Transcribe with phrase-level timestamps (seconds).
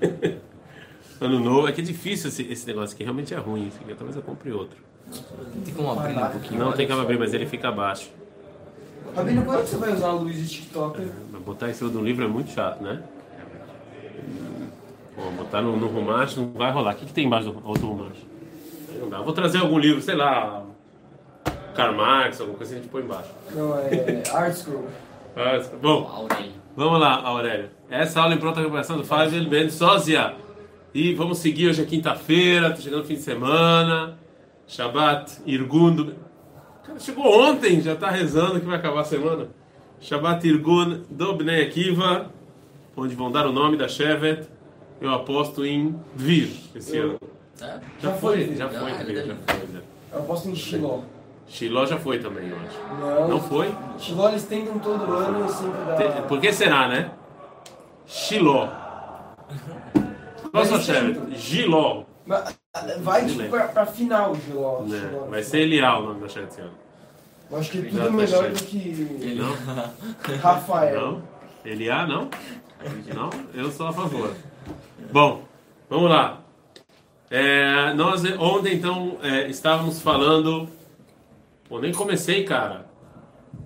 [1.20, 3.68] ano novo, é que é difícil esse, esse negócio aqui, realmente é ruim.
[3.68, 4.78] Aqui, talvez eu compre outro.
[5.64, 6.60] Tem como abrir um pouquinho?
[6.60, 8.10] Não tem como abrir, mas ele fica abaixo.
[9.14, 11.10] Rabino, quando você vai usar o Luiz de TikTok?
[11.32, 13.02] Mas botar em cima de um livro é muito chato, né?
[15.16, 16.94] Bom, botar no, no não vai rolar.
[16.94, 18.18] O que, que tem embaixo do outro Rumash?
[19.00, 19.20] Não dá.
[19.20, 20.64] Vou trazer algum livro, sei lá,
[21.74, 23.30] Karl Marx, alguma coisa que a gente põe embaixo.
[23.54, 24.86] Não, é Art Scroll.
[25.36, 26.52] Ah, Bom, Aurélio.
[26.76, 27.70] vamos lá, Aurélio.
[27.90, 30.34] Essa aula em pronta recuperação do Fábio Ben Sósia.
[30.94, 34.18] E vamos seguir hoje é quinta-feira, tá chegando o fim de semana.
[34.66, 35.94] Shabbat, Irgun.
[35.94, 36.14] do-
[36.84, 39.48] Cara, chegou ontem, já tá rezando que vai acabar a semana.
[40.00, 42.30] Shabbat Irgun do Bnei Akiva,
[42.96, 44.46] onde vão dar o nome da Shevet.
[45.00, 47.18] Eu aposto em Dvir esse ano.
[47.60, 47.78] É?
[48.00, 49.38] Já foi, já Já, foi, é já verdade.
[49.46, 49.66] foi.
[49.72, 49.80] já.
[50.16, 51.00] Eu aposto em Shiló.
[51.48, 53.00] Shiló já foi também, eu acho.
[53.00, 53.28] Não.
[53.28, 53.74] Não foi?
[53.98, 56.22] Shiló eles tentam todo ano e sempre dá.
[56.22, 57.10] Por que será, né?
[58.06, 58.68] Shiló.
[60.50, 61.36] Qual a sua Mas Shevet?
[61.36, 62.04] Giló.
[62.26, 62.58] Mas,
[63.00, 64.34] Vai tipo pra, pra final.
[64.34, 65.00] Né?
[65.00, 65.26] Shiló.
[65.28, 66.72] Vai ser Elial o nome da ano.
[67.50, 70.36] Eu acho que é tudo tá melhor do que Não?
[70.40, 71.00] Rafael.
[71.00, 71.22] Não?
[71.64, 72.28] Eliá, não?
[73.14, 73.30] Não?
[73.54, 74.34] Eu sou a favor.
[75.10, 75.42] Bom,
[75.88, 76.40] vamos lá.
[77.30, 80.68] É, nós ontem, então, é, estávamos falando.
[81.68, 82.86] Pô, nem comecei, cara.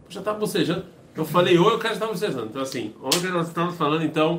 [0.08, 0.84] Já estava bocejando.
[1.14, 2.46] Eu falei oi, o cara já estava bocejando.
[2.46, 4.36] Então, assim, ontem nós estávamos falando, então,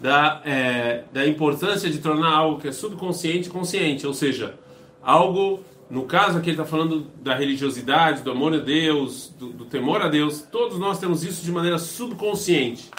[0.00, 4.06] da, é, da importância de tornar algo que é subconsciente consciente.
[4.06, 4.58] Ou seja,
[5.02, 9.64] algo, no caso aqui ele está falando da religiosidade, do amor a Deus, do, do
[9.66, 10.42] temor a Deus.
[10.42, 12.90] Todos nós temos isso de maneira subconsciente.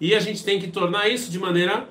[0.00, 1.86] E a gente tem que tornar isso de maneira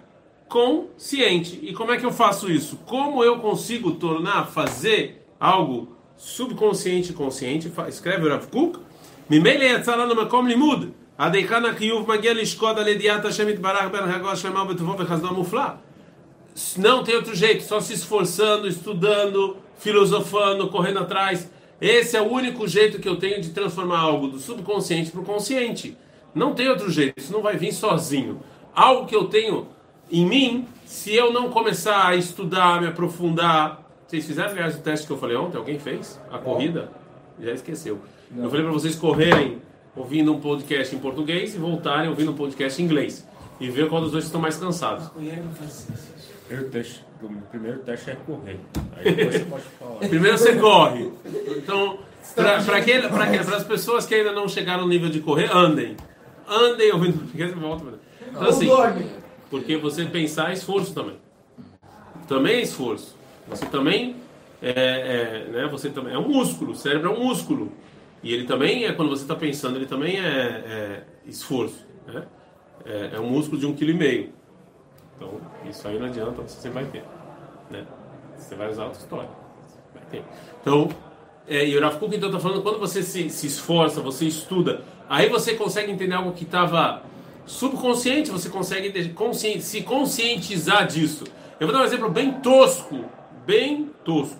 [0.47, 1.59] consciente.
[1.61, 2.77] E como é que eu faço isso?
[2.87, 7.68] Como eu consigo tornar, fazer algo subconsciente consciente?
[7.68, 8.78] Fa- Escreve o Rav Kuk.
[9.30, 10.90] ממילא יצא לנו מקום לימוד.
[11.18, 15.62] עד היכן החיוב מגיע לשקוד על ידיעת השם יתברך בהנהגו השלמה ובטובו וחסדו המופלא.
[16.78, 21.50] Não tem outro jeito, só se esforçando, estudando, filosofando, correndo atrás.
[21.80, 25.24] Esse é o único jeito que eu tenho de transformar algo do subconsciente para o
[25.24, 25.96] consciente.
[26.34, 28.40] Não tem outro jeito, isso não vai vir sozinho.
[28.74, 29.66] Algo que eu tenho
[30.10, 33.82] em mim, se eu não começar a estudar, me aprofundar.
[34.09, 35.55] vocês fizeram, aliás, o teste que eu falei ontem?
[35.55, 36.19] Alguém fez?
[36.31, 36.89] A corrida?
[37.39, 37.99] Já esqueceu.
[38.35, 39.61] Eu falei para vocês correrem
[39.95, 43.27] ouvindo um podcast em português e voltarem ouvindo um podcast em inglês.
[43.59, 45.09] E ver qual dos dois estão mais cansados.
[46.47, 48.59] Primeiro teste, o primeiro teste é correr.
[48.97, 49.95] Aí depois você pode falar.
[49.99, 51.11] Primeiro você corre.
[51.57, 51.99] Então,
[52.33, 55.95] para as pessoas que ainda não chegaram no nível de correr, andem.
[56.47, 57.93] Andem ouvindo podcast e voltam.
[58.27, 58.67] Então, assim,
[59.51, 61.17] porque você pensar é esforço também.
[62.27, 63.18] Também é esforço.
[63.49, 64.15] Você também
[64.61, 66.71] é, é, né, você também é um músculo.
[66.71, 67.71] O cérebro é um músculo.
[68.21, 71.85] E ele também é, quando você está pensando, ele também é, é esforço.
[72.07, 72.23] Né?
[72.85, 74.29] É, é um músculo de um quilo e meio.
[75.15, 75.39] Então,
[75.69, 77.03] isso aí não adianta, você vai ter.
[77.69, 77.85] Né?
[78.37, 79.29] Você vai usar outra história.
[79.93, 80.23] Vai ter.
[80.61, 80.89] Então,
[81.47, 85.27] é, e o Rav então está falando, quando você se, se esforça, você estuda, aí
[85.29, 87.03] você consegue entender algo que estava
[87.45, 91.23] subconsciente, você consegue de- consci- se conscientizar disso.
[91.59, 93.03] Eu vou dar um exemplo bem tosco,
[93.49, 94.37] bem tosco,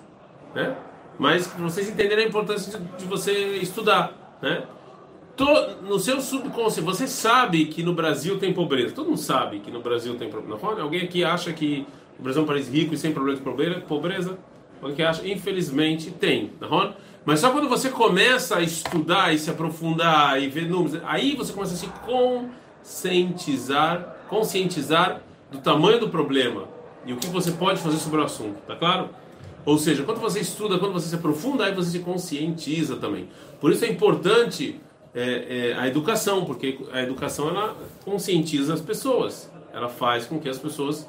[0.53, 0.75] né?
[1.18, 4.62] Mas para vocês entenderem a importância de, de você estudar, né?
[5.88, 8.94] No seu subconsciente, você sabe que no Brasil tem pobreza.
[8.94, 10.81] Todo mundo sabe que no Brasil tem é?
[10.81, 11.88] Alguém aqui acha que
[12.20, 14.38] o Brasil é um país rico e sem problema de pobre- pobreza?
[14.81, 15.26] Alguém que acha?
[15.28, 16.52] Infelizmente tem.
[16.59, 16.94] Não é?
[17.26, 21.53] Mas só quando você começa a estudar e se aprofundar e ver números, aí você
[21.53, 25.22] começa a se conscientizar, conscientizar
[25.52, 26.68] do tamanho do problema
[27.05, 28.57] e o que você pode fazer sobre o assunto.
[28.67, 29.09] Tá claro?
[29.65, 33.27] Ou seja, quando você estuda, quando você se aprofunda, aí você se conscientiza também.
[33.59, 34.79] Por isso é importante
[35.13, 39.51] é, é, a educação, porque a educação ela conscientiza as pessoas.
[39.73, 41.07] Ela faz com que as pessoas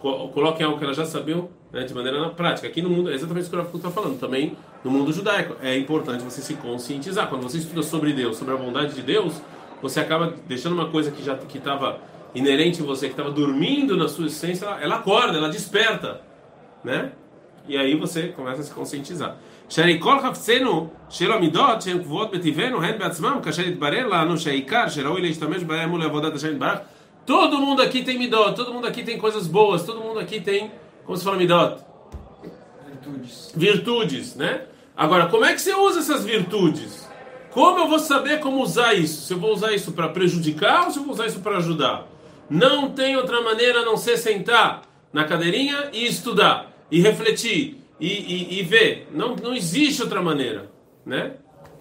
[0.00, 2.66] co- coloquem algo que elas já sabiam né, de maneira na prática.
[2.66, 5.56] Aqui no mundo, é exatamente isso que o Rafa está falando, também no mundo judaico.
[5.62, 7.28] É importante você se conscientizar.
[7.28, 9.40] Quando você estuda sobre Deus, sobre a bondade de Deus,
[9.80, 12.00] você acaba deixando uma coisa que já que estava
[12.34, 16.20] inerente em você que estava dormindo na sua essência, ela, acorda, ela desperta,
[16.82, 17.12] né?
[17.66, 19.36] E aí você começa a se conscientizar.
[19.68, 25.90] Sherikol hafsenu shelomidot shem kvot betivenu hen beatzmam kasher itbarer lanu sheikar sheraui leishtamesh baem
[25.90, 26.84] ule avodat barach
[27.24, 30.70] Todo mundo aqui tem midot, todo mundo aqui tem coisas boas, todo mundo aqui tem,
[31.06, 31.82] como se fala midot?
[32.86, 33.52] Virtudes.
[33.56, 34.66] Virtudes, né?
[34.94, 37.08] Agora, como é que você usa essas virtudes?
[37.50, 39.22] Como eu vou saber como usar isso?
[39.22, 42.06] Se eu vou usar isso para prejudicar ou se eu vou usar isso para ajudar?
[42.48, 44.82] Não tem outra maneira a não ser sentar
[45.12, 49.08] na cadeirinha e estudar, e refletir, e, e, e ver.
[49.12, 50.70] Não, não existe outra maneira,
[51.06, 51.34] né?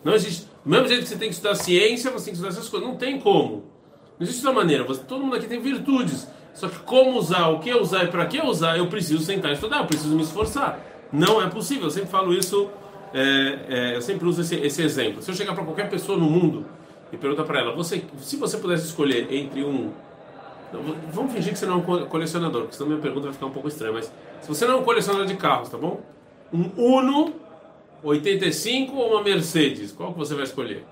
[0.03, 0.47] Não existe.
[0.63, 2.87] Do mesmo jeito que você tem que estudar ciência, você tem que estudar essas coisas.
[2.87, 3.71] Não tem como.
[4.19, 4.83] Não existe outra maneira.
[4.83, 6.27] Você, todo mundo aqui tem virtudes.
[6.53, 9.55] Só que como usar, o que usar e para que usar, eu preciso sentar e
[9.55, 10.79] estudar, eu preciso me esforçar.
[11.11, 11.85] Não é possível.
[11.85, 12.69] Eu sempre falo isso,
[13.13, 15.21] é, é, eu sempre uso esse, esse exemplo.
[15.21, 16.65] Se eu chegar para qualquer pessoa no mundo
[17.11, 19.91] e perguntar para ela, você, se você pudesse escolher entre um
[21.11, 23.51] Vamos fingir que você não é um colecionador, porque senão minha pergunta vai ficar um
[23.51, 23.93] pouco estranha.
[23.93, 24.11] Mas
[24.41, 26.01] se você não é um colecionador de carros, tá bom?
[26.51, 27.33] Um Uno
[28.03, 29.91] 85 ou uma Mercedes?
[29.91, 30.85] Qual que você vai escolher?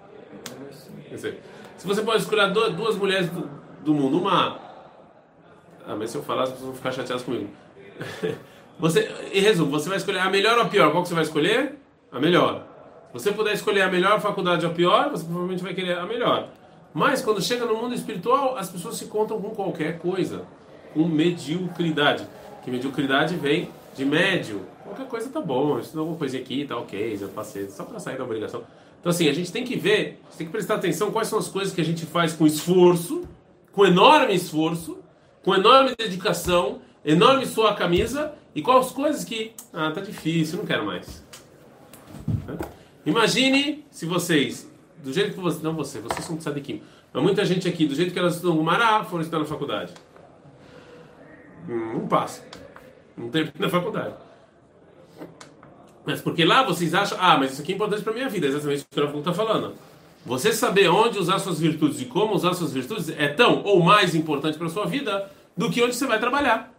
[1.77, 3.49] Se você pode escolher duas mulheres do,
[3.83, 4.59] do mundo, uma.
[5.85, 7.49] Ah, mas se eu falar, as pessoas vão ficar chateadas comigo.
[8.79, 10.89] Você, em resumo, você vai escolher a melhor ou a pior?
[10.89, 11.77] Qual que você vai escolher?
[12.11, 12.65] A melhor.
[13.07, 16.05] Se você puder escolher a melhor faculdade ou a pior, você provavelmente vai querer a
[16.07, 16.49] melhor.
[16.93, 20.45] Mas quando chega no mundo espiritual, as pessoas se contam com qualquer coisa,
[20.93, 22.27] com mediocridade.
[22.63, 24.61] Que mediocridade vem de médio.
[24.83, 28.17] Qualquer coisa tá bom, isso alguma coisinha aqui, tá ok, já passei, só para sair
[28.17, 28.63] da obrigação.
[28.99, 31.39] Então assim, a gente tem que ver, a gente tem que prestar atenção quais são
[31.39, 33.23] as coisas que a gente faz com esforço,
[33.71, 34.99] com enorme esforço,
[35.43, 40.85] com enorme dedicação, enorme sua camisa, e quais coisas que, ah, tá difícil, não quero
[40.85, 41.23] mais.
[43.05, 44.69] Imagine se vocês,
[45.03, 46.81] do jeito que você, não você, vocês são de Sadikim,
[47.13, 49.93] mas muita gente aqui, do jeito que elas estudam Gumará, foram estudar na faculdade.
[51.67, 52.45] Não passa.
[53.17, 54.15] Não termina na faculdade.
[56.05, 58.49] Mas porque lá vocês acham, ah, mas isso aqui é importante para minha vida, é
[58.49, 59.73] exatamente o que o Rafa está falando.
[60.25, 64.13] Você saber onde usar suas virtudes e como usar suas virtudes é tão ou mais
[64.13, 66.73] importante para sua vida do que onde você vai trabalhar.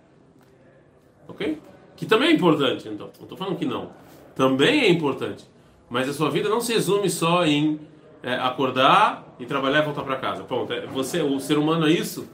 [1.29, 1.61] Ok?
[1.97, 3.11] Que também é importante, então.
[3.17, 3.91] Não estou falando que não.
[4.35, 5.45] Também é importante.
[5.91, 7.81] Mas a sua vida não se resume só em
[8.23, 10.45] é, acordar e trabalhar e voltar para casa.
[10.45, 10.73] Pronto.
[10.73, 12.29] É, você, o ser humano é isso?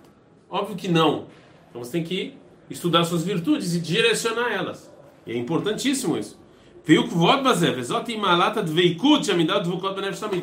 [0.50, 1.26] Óbvio que não.
[1.70, 2.34] Então você tem que
[2.70, 4.92] estudar suas virtudes e direcionar elas.
[5.26, 6.38] E é importantíssimo isso.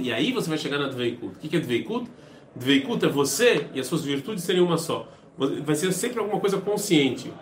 [0.01, 1.35] E aí você vai chegar na Dveikut.
[1.35, 2.07] O que é Dveikut?
[2.55, 5.07] Dveikut é você e as suas virtudes seriam uma só.
[5.37, 7.33] Vai ser sempre alguma coisa consciente.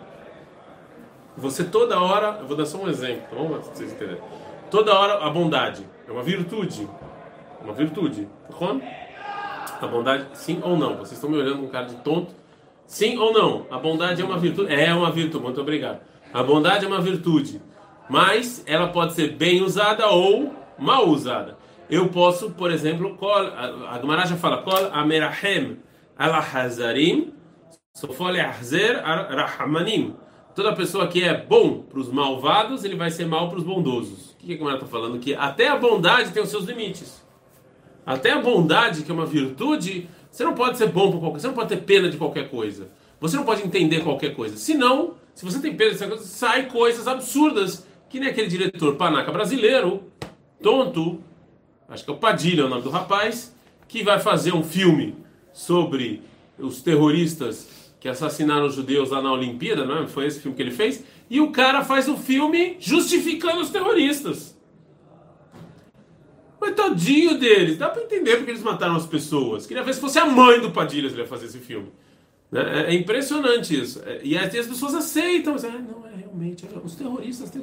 [1.36, 3.48] Você toda hora, eu vou dar só um exemplo, tá bom?
[3.48, 4.22] Pra vocês entenderem.
[4.70, 6.88] Toda hora a bondade é uma virtude.
[7.64, 8.28] Uma virtude.
[9.80, 10.96] A bondade, sim ou não?
[10.96, 12.34] Vocês estão me olhando com cara de tonto.
[12.86, 13.66] Sim ou não?
[13.70, 14.72] A bondade é uma virtude?
[14.72, 16.00] É uma virtude, muito obrigado.
[16.32, 17.62] A bondade é uma virtude,
[18.08, 21.56] mas ela pode ser bem usada ou mal usada.
[21.88, 23.16] Eu posso, por exemplo,
[23.88, 25.78] a Gemara já fala, Kol amerahem
[26.18, 27.32] alahazarim
[27.94, 30.14] sofole ahzer rahamanim.
[30.54, 34.32] Toda pessoa que é bom para os malvados, ele vai ser mal para os bondosos.
[34.32, 35.18] O que a Gemara está falando?
[35.18, 37.23] Que até a bondade tem os seus limites.
[38.06, 41.46] Até a bondade, que é uma virtude, você não pode ser bom por qualquer, você
[41.46, 42.88] não pode ter pena de qualquer coisa.
[43.20, 44.56] Você não pode entender qualquer coisa.
[44.56, 48.96] Senão, se você tem pena de qualquer coisa, sai coisas absurdas, que nem aquele diretor
[48.96, 50.02] panaca brasileiro,
[50.62, 51.20] tonto,
[51.88, 53.54] acho que é o Padilha o nome do rapaz,
[53.88, 55.14] que vai fazer um filme
[55.52, 56.22] sobre
[56.58, 60.06] os terroristas que assassinaram os judeus lá na Olimpíada, não é?
[60.06, 61.02] Foi esse filme que ele fez.
[61.30, 64.53] E o cara faz o filme justificando os terroristas.
[66.74, 67.78] Coitadinho deles.
[67.78, 69.66] Dá pra entender porque eles mataram as pessoas.
[69.66, 71.88] Queria ver se fosse a mãe do Padilha ele ia fazer esse filme.
[72.50, 72.86] Né?
[72.86, 74.02] É, é impressionante isso.
[74.04, 75.52] É, e as pessoas aceitam.
[75.52, 76.66] Mas, ah, não, é realmente.
[76.66, 77.62] É, os terroristas têm.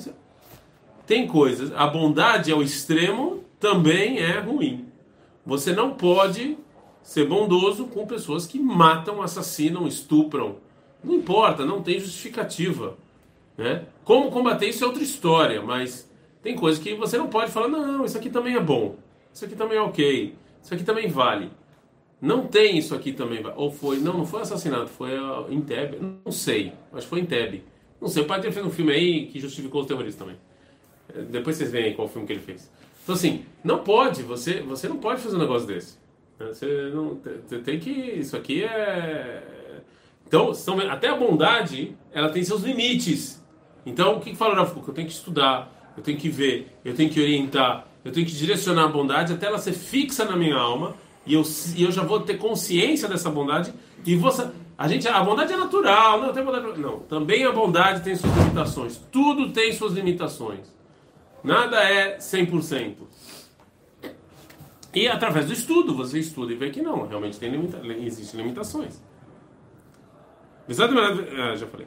[1.06, 1.72] Tem coisas.
[1.76, 4.86] A bondade ao extremo também é ruim.
[5.46, 6.58] Você não pode
[7.04, 10.58] ser bondoso com pessoas que matam, assassinam, estupram.
[11.04, 12.96] Não importa, não tem justificativa.
[13.58, 13.86] Né?
[14.04, 16.10] Como combater isso é outra história, mas
[16.42, 18.96] tem coisas que você não pode falar, não, isso aqui também é bom,
[19.34, 21.50] isso aqui também é ok, isso aqui também vale.
[22.22, 25.12] Não tem isso aqui também, ou foi, não, não foi assassinato, foi
[25.50, 27.64] em Teb, não sei, que foi em Teb.
[28.00, 30.36] Não sei, o Padre fez um filme aí que justificou os terroristas também.
[31.14, 32.72] É, depois vocês veem qual filme que ele fez.
[33.04, 36.00] Então assim, não pode, você, você não pode fazer um negócio desse.
[36.38, 37.16] Você não
[37.64, 39.44] tem que, isso aqui é
[40.32, 40.54] então,
[40.90, 43.46] até a bondade, ela tem seus limites.
[43.86, 46.96] Então, o que, que fala Rav Eu tenho que estudar, eu tenho que ver, eu
[46.96, 50.56] tenho que orientar, eu tenho que direcionar a bondade até ela ser fixa na minha
[50.56, 51.44] alma e eu,
[51.76, 53.74] e eu já vou ter consciência dessa bondade
[54.06, 54.32] e vou
[54.78, 58.36] a gente a bondade é natural, não tem bondade, não, também a bondade tem suas
[58.36, 58.98] limitações.
[59.12, 60.74] Tudo tem suas limitações.
[61.44, 62.96] Nada é 100%.
[64.94, 69.00] E através do estudo, você estuda e vê que não, realmente tem limita existem limitações.
[70.68, 71.86] Ah, já falei.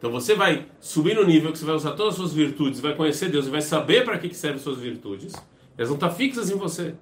[0.00, 2.94] Então você vai subir no nível que você vai usar todas as suas virtudes, vai
[2.94, 5.34] conhecer Deus e vai saber para que, que servem suas virtudes.
[5.76, 6.94] Elas vão estar fixas em você.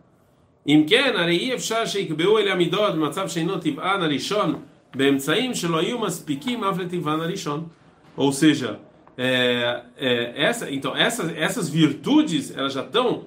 [8.16, 8.80] ou seja,
[9.16, 13.26] é, é, essa, então essas, essas virtudes elas já estão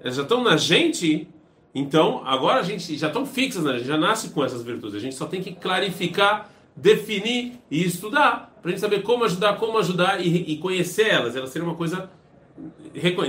[0.00, 1.28] elas já estão na gente
[1.74, 3.72] Então, agora a gente já estão fixas, né?
[3.72, 4.96] a gente já nasce com essas virtudes.
[4.96, 9.56] A gente só tem que clarificar, definir e estudar para a gente saber como ajudar,
[9.56, 11.36] como ajudar e, e conhecer elas.
[11.36, 12.10] Elas seriam uma coisa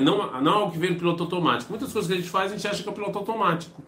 [0.02, 1.72] não, não algo que vem no piloto automático.
[1.72, 3.82] Muitas coisas que a gente faz, a gente acha que é o piloto automático.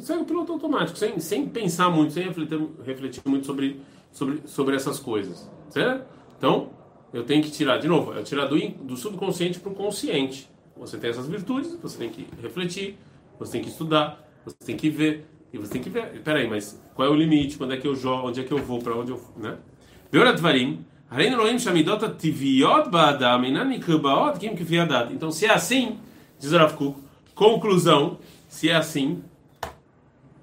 [0.00, 4.76] Segue o piloto automático, sem, sem pensar muito, sem refletir, refletir muito sobre, sobre, sobre
[4.76, 5.48] essas coisas.
[5.70, 6.06] Certo?
[6.38, 6.70] Então,
[7.12, 10.48] eu tenho que tirar, de novo, é tirar do, do subconsciente para o consciente.
[10.76, 12.98] Você tem essas virtudes, você tem que refletir,
[13.38, 16.82] você tem que estudar, você tem que ver, e você tem que ver, peraí, mas
[16.96, 18.92] qual é o limite, quando é que eu jogo, onde é que eu vou, para
[18.96, 19.56] onde eu vou, né?
[25.12, 26.00] Então, se é assim,
[26.40, 26.98] diz Rav Kuk,
[27.36, 28.18] conclusão,
[28.48, 29.22] se é assim,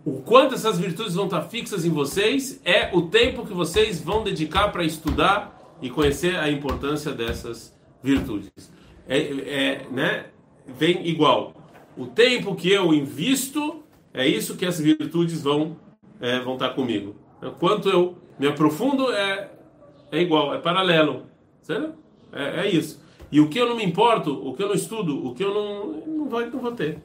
[0.05, 4.23] o quanto essas virtudes vão estar fixas em vocês é o tempo que vocês vão
[4.23, 8.49] dedicar para estudar e conhecer a importância dessas virtudes.
[9.09, 10.27] É, é, né?
[10.65, 11.53] Vem igual.
[11.97, 15.77] O tempo que eu invisto é isso que as virtudes vão
[16.19, 17.15] é, vão estar comigo.
[17.41, 19.51] É, quanto eu me aprofundo é
[20.11, 21.25] é igual, é paralelo,
[21.61, 21.93] certo?
[22.33, 23.01] É, é isso.
[23.31, 25.53] E o que eu não me importo, o que eu não estudo, o que eu
[25.53, 27.01] não não vai não vou ter.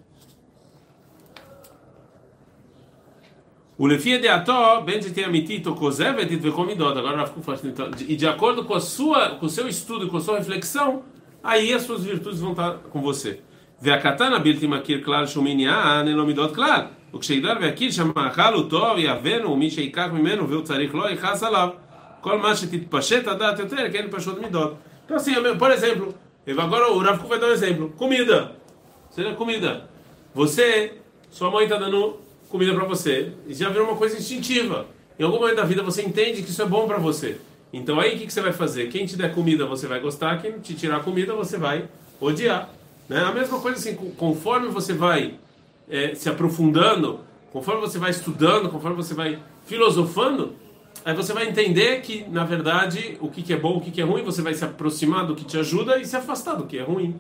[3.79, 6.99] O Lefia de Ató, Benjit Amitito, Kozevetit Vekomidot.
[6.99, 10.17] Agora Rav Kuk então, E de acordo com, a sua, com o seu estudo, com
[10.17, 11.03] a sua reflexão,
[11.45, 13.41] aí as suas virtudes vão estar com você.
[13.79, 16.93] Vé a katana, Biltimakir Klar Shuminiah Anenomidot Klar.
[17.13, 18.99] O Ksheidar ve'akir e utov
[19.47, 21.75] o umi sheikach mimenu ve'u tzarich lo yichas alav.
[22.21, 24.77] Kol ma shetitpashet adat yoter ken pashut midot.
[25.05, 26.15] Então assim, é por exemplo,
[26.59, 27.93] agora o Rav vai dar um exemplo.
[27.97, 28.57] Comida.
[29.11, 29.89] Seria comida.
[30.35, 30.95] Você,
[31.31, 33.33] sua mãe está dando comida para você.
[33.47, 34.87] E já virou uma coisa instintiva.
[35.19, 37.39] Em algum momento da vida você entende que isso é bom para você.
[37.73, 38.89] Então aí o que, que, você vai fazer?
[38.89, 41.89] Quem te der comida você vai gostar, quem te tirar comida você vai
[42.21, 42.69] odiar.
[43.09, 43.21] Né?
[43.21, 45.35] A mesma coisa assim, conforme você vai
[45.89, 47.21] é, se aprofundando,
[47.53, 50.55] conforme você vai estudando, conforme você vai filosofando,
[51.05, 54.01] aí você vai entender que, na verdade, o que, que é bom, o que, que
[54.01, 56.79] é ruim, você vai se aproximar do que te ajuda e se afastar do que
[56.79, 57.19] é ruim.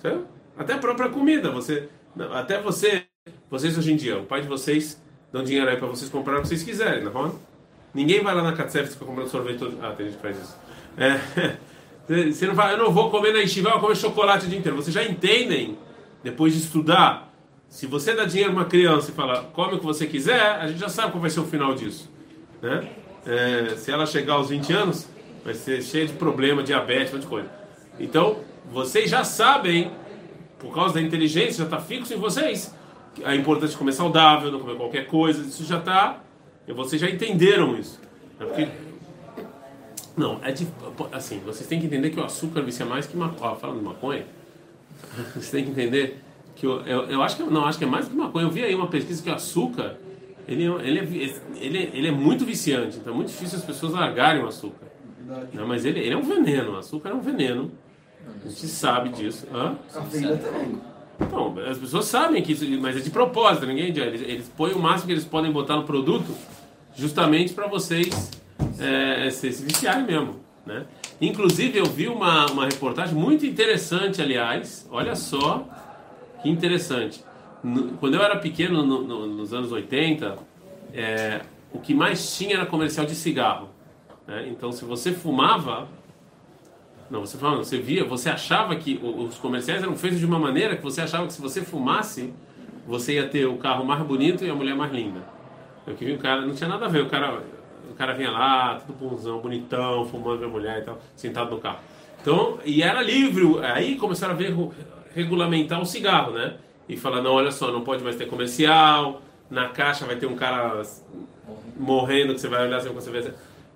[0.00, 0.26] Certo?
[0.56, 1.88] Até a própria comida, você,
[2.32, 3.04] até você
[3.50, 5.00] vocês hoje em dia, o pai de vocês
[5.32, 7.30] dão dinheiro aí para vocês comprarem o que vocês quiserem, não é?
[7.94, 9.78] Ninguém vai lá na Katsef para comprar um sorvete todo...
[9.82, 10.56] Ah, tem gente que faz isso.
[10.96, 11.52] É,
[12.32, 14.58] você não fala, eu não vou comer na Yeshiva, eu vou comer chocolate o dia
[14.58, 14.76] inteiro.
[14.76, 15.76] Vocês já entendem,
[16.22, 17.31] depois de estudar,
[17.72, 20.66] se você dá dinheiro para uma criança e fala, come o que você quiser, a
[20.68, 22.06] gente já sabe qual vai ser o final disso.
[22.60, 22.86] Né?
[23.24, 25.08] É, se ela chegar aos 20 anos,
[25.42, 27.50] vai ser cheia de problema, diabetes, um monte de coisa.
[27.98, 29.90] Então, vocês já sabem,
[30.58, 32.74] por causa da inteligência, já está fixo em vocês,
[33.24, 36.20] a importância de comer saudável, não comer qualquer coisa, isso já está.
[36.68, 37.98] Vocês já entenderam isso.
[38.38, 38.68] É porque,
[40.14, 40.68] não, é de,
[41.10, 43.56] assim, vocês têm que entender que o açúcar vicia mais que maconha.
[43.56, 44.26] Falando de maconha,
[45.32, 46.22] vocês têm que entender
[46.54, 48.46] que eu, eu, eu, acho que não, acho que é mais que maconha.
[48.46, 49.96] Eu vi aí uma pesquisa que o açúcar
[50.46, 54.42] ele, ele, é, ele, ele é muito viciante, então é muito difícil as pessoas largarem
[54.42, 54.86] o açúcar.
[55.52, 57.70] Não, mas ele, ele é um veneno, o açúcar é um veneno.
[58.44, 59.46] A gente sabe disso.
[59.52, 59.76] Hã?
[59.92, 60.80] Cafeína também.
[61.20, 64.78] Então, as pessoas sabem que isso, mas é de propósito, ninguém eles, eles põem o
[64.78, 66.34] máximo que eles podem botar no produto
[66.94, 68.30] justamente para vocês
[68.78, 70.84] é, se, se viciarem mesmo, né?
[71.20, 75.64] Inclusive eu vi uma, uma reportagem muito interessante, aliás, olha só
[76.42, 77.24] que interessante.
[77.62, 80.36] No, quando eu era pequeno, no, no, nos anos 80,
[80.92, 83.68] é, o que mais tinha era comercial de cigarro.
[84.26, 84.48] Né?
[84.48, 85.88] Então, se você fumava,
[87.10, 90.76] não, você falando, você via, você achava que os comerciais eram feitos de uma maneira
[90.76, 92.32] que você achava que se você fumasse,
[92.86, 95.22] você ia ter o carro mais bonito e a mulher mais linda.
[95.86, 97.42] Eu que vi o cara, não tinha nada a ver, o cara,
[97.90, 101.78] o cara vinha lá, tudo bonzão, bonitão, fumando a mulher e tal, sentado no carro.
[102.20, 104.54] Então, e era livre, aí começaram a ver,
[105.14, 106.56] regulamentar o cigarro, né?
[106.88, 110.34] E falar, não, olha só, não pode mais ter comercial, na caixa vai ter um
[110.34, 110.82] cara
[111.76, 113.32] morrendo que você vai olhar assim, você vê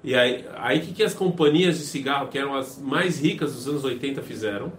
[0.07, 3.67] e aí, aí que, que as companhias de cigarro, que eram as mais ricas dos
[3.67, 4.73] anos 80, fizeram?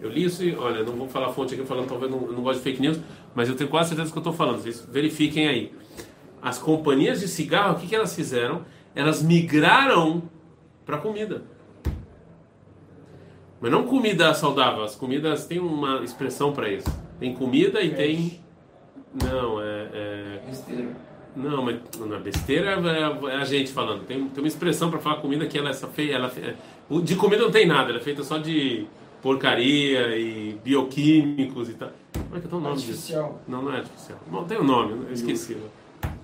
[0.00, 2.42] Eu li isso e, olha, não vou falar a fonte aqui falando, talvez não, não
[2.42, 2.98] gosto de fake news,
[3.36, 5.72] mas eu tenho quase certeza do que eu estou falando, vocês verifiquem aí.
[6.42, 8.62] As companhias de cigarro, o que, que elas fizeram?
[8.96, 10.22] Elas migraram
[10.84, 11.42] para comida.
[13.60, 16.88] Mas não comida saudável, as comidas têm uma expressão para isso.
[17.18, 18.40] Tem comida e tem.
[19.22, 19.88] Não, é.
[19.92, 20.40] é...
[21.34, 24.04] Não, mas não é besteira, é, é a gente falando.
[24.06, 26.14] Tem, tem uma expressão para falar comida que ela é feia.
[26.14, 26.54] Ela, é,
[27.00, 28.86] de comida não tem nada, ela é feita só de
[29.22, 31.90] porcaria e bioquímicos e tal.
[32.12, 33.28] Como é que é o nome artificial.
[33.28, 33.40] disso?
[33.46, 34.18] Não, não é artificial.
[34.30, 35.56] Não, tem o um nome, eu esqueci.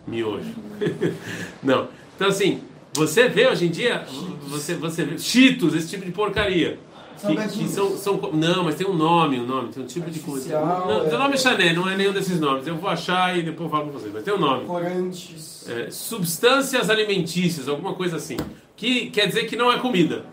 [0.07, 0.55] Miojo.
[1.63, 1.89] não.
[2.17, 2.63] Então, assim,
[2.93, 4.07] você vê hoje em dia,
[4.47, 6.79] você, você vê Cheetos, esse tipo de porcaria.
[7.15, 7.57] Que, Salgadinhos.
[7.57, 8.17] que são, são.
[8.33, 10.59] Não, mas tem um nome, um nome, tem um tipo de comida.
[10.59, 11.09] Artificial, Não, é.
[11.09, 12.67] seu nome é Chané, não é nenhum desses nomes.
[12.67, 14.67] Eu vou achar e depois falo com vocês, mas tem um nome.
[14.67, 15.69] Corantes.
[15.69, 18.37] É, substâncias alimentícias, alguma coisa assim.
[18.77, 20.25] Que quer dizer que não é comida.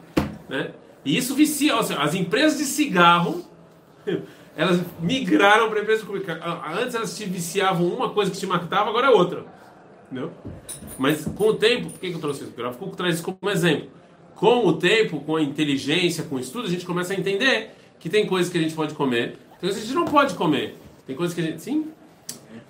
[0.50, 0.72] Né?
[1.06, 1.82] E isso vicia.
[1.84, 3.44] Seja, as empresas de cigarro,
[4.56, 6.40] elas migraram para empresas de comida.
[6.80, 9.46] Antes elas te viciavam uma coisa que te matava, agora é outra.
[10.12, 10.32] Entendeu?
[10.98, 12.54] Mas com o tempo, por que que eu trouxe isso?
[12.58, 13.88] O Kuk traz isso como exemplo
[14.41, 18.09] Com o tempo, com a inteligência, com o estudo, a gente começa a entender que
[18.09, 20.77] tem coisas que a gente pode comer, tem coisas que a gente não pode comer.
[21.07, 21.63] Tem coisas que a gente.
[21.63, 21.85] Sim?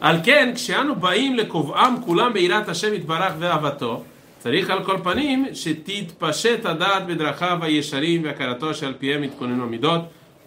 [0.00, 4.02] על כן, כשאנו באים לקובעם כולם ביראת השם יתברך ואהבתו,
[4.38, 10.00] צריך על כל פנים שתתפשט הדעת בדרכיו הישרים והכרתו שעל פיהם יתכוננו המידות,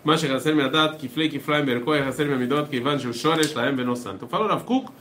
[0.06, 4.28] מה שחסר מהדעת כפלי כפליים בערכו יחסר מהמידות כיוון שהוא שורש להם בנו santo.
[4.28, 4.92] Fala o Rav Kuk,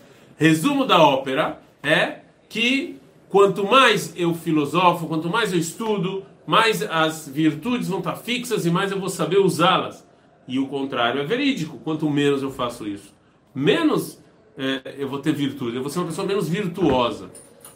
[0.40, 2.04] resumo da ópera é
[2.49, 2.97] que
[3.33, 8.69] quanto mais eu filosofo, quanto mais eu estudo, mais as virtudes vão estar fixas e
[8.69, 10.07] mais eu vou saber usá-las.
[10.47, 13.11] E o contrário é verídico, quanto menos eu faço isso.
[13.55, 14.21] Menos
[14.55, 17.31] é, eu vou ter virtude, eu vou ser uma pessoa menos virtuosa.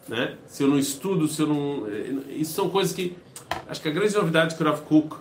[0.08, 0.38] Né?
[0.46, 1.88] Se eu não estudo, se eu não.
[1.88, 3.18] é, Isso são coisas que.
[3.68, 5.16] Acho que a grande novidade que o Rav Kuk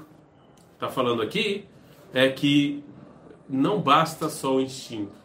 [0.75, 1.65] está falando aqui
[2.13, 2.85] é que
[3.49, 5.17] não basta só o instinto.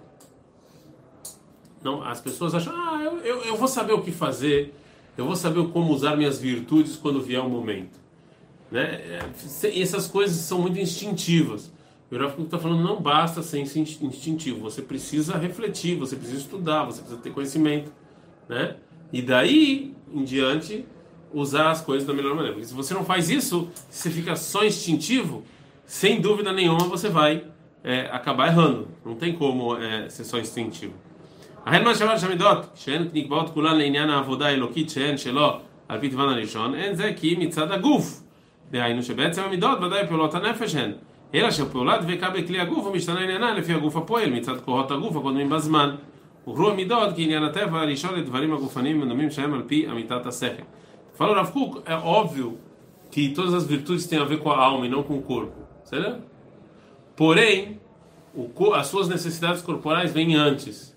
[1.83, 4.73] Não, as pessoas acham, ah, eu, eu, eu vou saber o que fazer,
[5.17, 7.99] eu vou saber como usar minhas virtudes quando vier o momento.
[8.71, 8.81] Né?
[8.83, 11.71] É, Essas coisas são muito instintivas.
[12.11, 16.83] O Kuk está falando, não basta ser instin- instintivo, você precisa refletir, você precisa estudar,
[16.83, 17.91] você precisa ter conhecimento.
[18.49, 18.75] Né?
[19.13, 20.85] E daí em diante,
[21.33, 22.53] usar as coisas da melhor maneira.
[22.53, 25.43] Porque se você não faz isso, se você fica só instintivo,
[25.85, 27.45] sem dúvida nenhuma você vai
[27.83, 28.89] é, acabar errando.
[29.05, 30.93] Não tem como é, ser só instintivo.
[31.65, 35.49] החל מהשבת המידות, שהן נקבעות כולן לעניין העבודה האלוקית שהן שלו
[35.87, 38.23] על פי טבען הראשון, אין זה כי מצד הגוף.
[38.71, 40.91] דהיינו שבעצם המידות ודאי פעולות הנפש הן.
[41.35, 45.95] אלא שפעולה דבקה בכלי הגוף ומשתנה עניינה לפי הגוף הפועל מצד כוחות הגוף הקודמים בזמן.
[46.45, 50.63] הוכרו המידות כעניין הטבע לשאול את דברים הגופניים ודומים שהם על פי אמיתת השכל.
[51.19, 52.57] O Rav Kuk, é óbvio
[53.11, 55.51] que todas as virtudes têm a ver com a alma e não com o?
[57.15, 57.79] Porém,
[58.33, 60.90] o as suas necessidades corporais antes.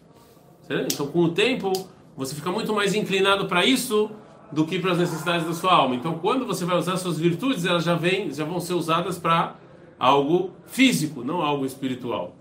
[0.64, 0.94] Certo?
[0.94, 1.72] Então, com o tempo,
[2.16, 4.12] você fica muito mais inclinado para isso
[4.52, 5.96] do que para as necessidades da sua alma.
[5.96, 9.56] Então, quando você vai usar suas virtudes, elas já, vêm, já vão ser usadas para
[10.00, 12.36] algo físico, não algo espiritual.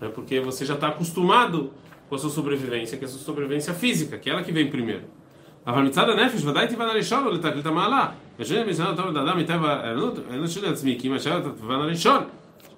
[0.00, 0.08] Né?
[0.08, 1.72] Porque você já está acostumado
[2.08, 4.70] com a sua sobrevivência, que é a sua sobrevivência física, que é ela que vem
[4.70, 5.18] primeiro.
[5.66, 8.08] אבל מצד הנפש ודאי טבען הראשון הוא לתקליט המעלה.
[8.38, 12.24] ושני מזמן אותו לאדם מטבע העליונות, אין שלי לעצמי, כי אם אשר את הטבען הראשון,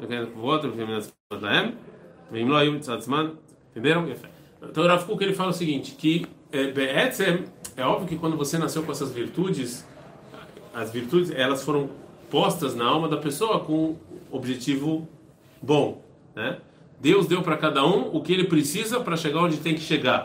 [0.03, 1.71] שכן קבועות לפי מן עצמות להם,
[2.33, 3.27] ואם לא היו מצד זמן,
[3.77, 4.11] entenderam?
[4.13, 4.34] יפה.
[4.62, 6.74] então o Rav Kuk ele fala o seguinte, que é,
[7.78, 9.86] é óbvio que quando você nasceu com essas virtudes,
[10.74, 11.90] as virtudes elas foram
[12.30, 13.96] postas na alma da pessoa com
[14.32, 15.08] objetivo
[15.62, 16.04] bom,
[16.36, 16.58] né?
[17.00, 20.24] Deus deu para cada um o que ele precisa para chegar onde tem que chegar.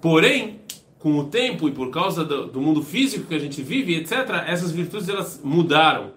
[0.00, 0.60] Porém,
[0.98, 4.44] com o tempo e por causa do, do mundo físico que a gente vive, etc.,
[4.46, 6.12] essas virtudes elas mudaram.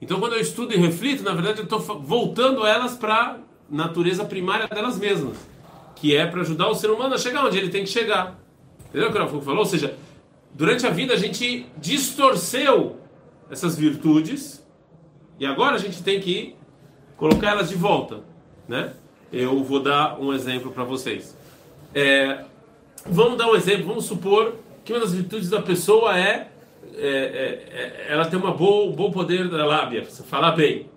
[0.00, 3.36] Então, quando eu estudo e reflito, na verdade, eu estou voltando elas para a
[3.70, 5.36] natureza primária delas mesmas,
[6.02, 8.36] que é para ajudar o ser humano a chegar onde ele tem que chegar.
[8.88, 9.60] Entendeu o que o Rafa falou?
[9.60, 9.94] Ou seja,
[10.52, 12.98] durante a vida a gente distorceu
[13.48, 14.66] essas virtudes
[15.38, 16.56] e agora a gente tem que
[17.16, 18.18] colocar elas de volta,
[18.66, 18.94] né?
[19.32, 21.38] Eu vou dar um exemplo para vocês.
[21.94, 22.46] É,
[23.06, 23.86] vamos dar um exemplo.
[23.86, 26.50] Vamos supor que uma das virtudes da pessoa é,
[26.96, 30.90] é, é, é- ela tem uma boa, um bom poder da lábia, falar bem.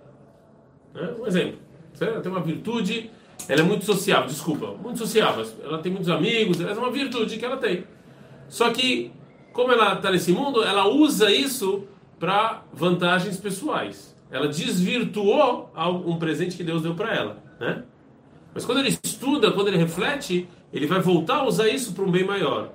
[0.92, 1.14] Né?
[1.16, 1.60] Um exemplo.
[2.00, 3.08] Ela tem uma virtude,
[3.48, 5.46] ela é muito sociável, desculpa, muito sociável.
[5.62, 7.84] Ela tem muitos amigos, essa é uma virtude que ela tem.
[8.48, 9.12] Só que,
[9.52, 11.84] como ela está nesse mundo, ela usa isso
[12.18, 14.16] para vantagens pessoais.
[14.30, 15.70] Ela desvirtuou
[16.04, 17.84] um presente que Deus deu para ela, né?
[18.52, 22.10] Mas quando ele estuda, quando ele reflete, ele vai voltar a usar isso para um
[22.10, 22.70] bem maior.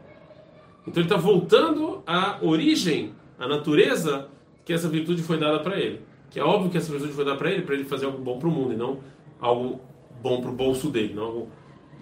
[0.87, 4.27] Então ele está voltando à origem, à natureza
[4.63, 6.01] que essa virtude foi dada para ele.
[6.29, 8.39] Que é óbvio que essa virtude foi dada para ele, para ele fazer algo bom
[8.39, 8.99] para o mundo, e não
[9.39, 9.81] algo
[10.21, 11.47] bom para o bolso dele, não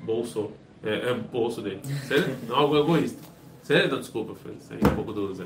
[0.04, 0.52] bolso,
[0.84, 2.48] é, é bolso dele, certo?
[2.48, 3.22] Não algo egoísta.
[3.64, 3.98] Certo?
[3.98, 5.46] Desculpa, foi saí um pouco do Zé.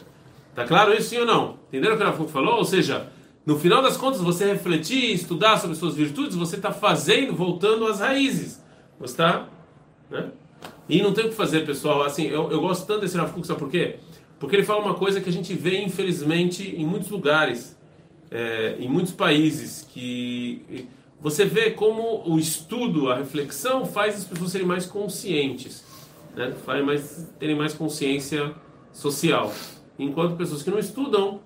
[0.56, 1.58] Tá claro isso sim ou não?
[1.68, 2.58] Entenderam o que a Rafa falou?
[2.58, 3.08] Ou seja,
[3.46, 8.00] no final das contas, você refletir, estudar sobre suas virtudes, você está fazendo, voltando às
[8.00, 8.64] raízes.
[9.00, 9.50] Você está
[10.10, 10.32] né?
[10.88, 12.04] E não tem o que fazer, pessoal.
[12.04, 13.98] Assim, eu, eu gosto tanto desse Rav Kuk, sabe por quê?
[14.40, 17.78] Porque ele fala uma coisa que a gente vê, infelizmente, em muitos lugares,
[18.30, 20.88] é, em muitos países, que
[21.24, 25.82] você vê como o estudo, a reflexão, faz as pessoas serem mais conscientes,
[26.36, 26.54] né?
[26.66, 28.54] faz mais, terem mais consciência
[28.92, 29.54] social.
[29.98, 31.40] Enquanto pessoas que não estudam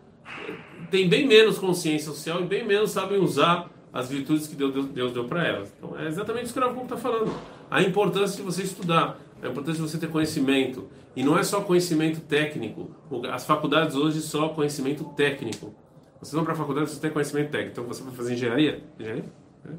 [0.90, 5.14] têm bem menos consciência social e bem menos sabem usar as virtudes que Deus, Deus,
[5.14, 5.72] deu para elas.
[5.78, 7.32] Então é exatamente isso que o Rav está falando.
[7.70, 10.88] A importância de você estudar, a importância de você ter conhecimento.
[11.16, 12.90] E não é só conhecimento técnico.
[13.32, 15.76] As faculdades hoje só conhecimento técnico.
[16.20, 17.72] Vocês vão para a faculdade, você tem conhecimento técnico.
[17.74, 18.84] Então você vai fazer engenharia?
[19.00, 19.26] Engenharia?
[19.66, 19.70] É?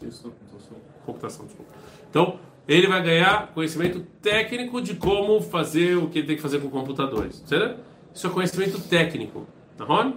[0.00, 0.76] computação.
[1.04, 1.70] Computação, desculpa.
[2.10, 6.60] Então, ele vai ganhar conhecimento técnico de como fazer o que ele tem que fazer
[6.60, 7.42] com computadores.
[7.46, 7.80] Certo?
[8.14, 9.46] Isso é conhecimento técnico.
[9.76, 10.14] Tá bom?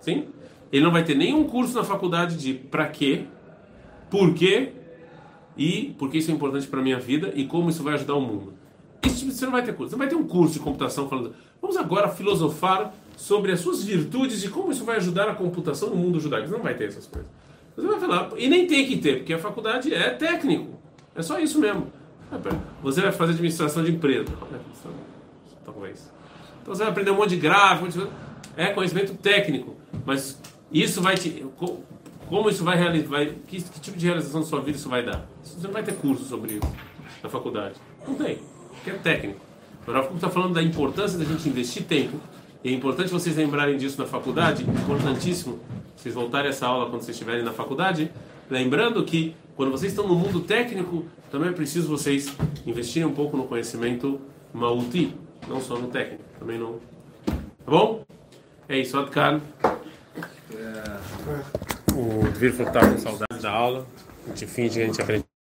[0.00, 0.28] Sim?
[0.72, 3.26] Ele não vai ter nenhum curso na faculdade de para quê,
[4.10, 4.72] por quê
[5.56, 8.20] e por que isso é importante para minha vida e como isso vai ajudar o
[8.20, 8.54] mundo.
[9.02, 9.90] Esse tipo, você não vai ter curso.
[9.90, 14.42] Você vai ter um curso de computação falando, vamos agora filosofar sobre as suas virtudes
[14.44, 16.48] e como isso vai ajudar a computação no mundo judaico.
[16.48, 17.30] Você não vai ter essas coisas.
[17.76, 20.78] Você vai falar, e nem tem que ter, porque a faculdade é técnico.
[21.14, 21.92] É só isso mesmo.
[22.82, 24.32] Você vai fazer administração de empresa.
[25.64, 26.12] Talvez.
[26.62, 28.08] Então você vai aprender um monte de gráfico,
[28.56, 29.76] é conhecimento técnico.
[30.04, 30.40] Mas
[30.72, 31.44] isso vai te.
[32.26, 33.26] Como isso vai realizar?
[33.46, 35.26] Que, que, tipo de realização da sua vida isso vai dar?
[35.42, 36.72] Você não vai ter curso sobre isso
[37.22, 37.74] na faculdade.
[38.06, 38.38] Não tem.
[38.70, 39.40] Porque é técnico.
[39.86, 42.18] O Rafa está falando da importância da gente investir tempo.
[42.62, 44.64] E é importante vocês lembrarem disso na faculdade.
[44.64, 45.60] Importantíssimo.
[45.96, 48.10] Vocês voltarem essa aula quando vocês estiverem na faculdade.
[48.50, 52.34] Lembrando que quando vocês estão no mundo técnico, também é preciso vocês
[52.66, 54.20] investirem um pouco no conhecimento
[54.52, 55.14] mauti,
[55.48, 56.80] não só no técnico, também no.
[57.26, 58.04] Tá bom?
[58.68, 59.40] É isso, Adkan.
[61.94, 63.86] O Dvir falou que estava com saudade da aula.
[64.26, 65.33] A gente finge que a gente aprende.